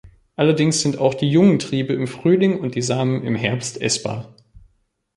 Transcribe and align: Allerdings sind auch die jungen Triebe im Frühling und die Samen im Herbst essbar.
Allerdings 0.35 0.81
sind 0.81 0.97
auch 0.97 1.13
die 1.13 1.29
jungen 1.29 1.59
Triebe 1.59 1.93
im 1.93 2.07
Frühling 2.07 2.59
und 2.59 2.73
die 2.73 2.81
Samen 2.81 3.21
im 3.23 3.35
Herbst 3.35 3.79
essbar. 3.79 4.35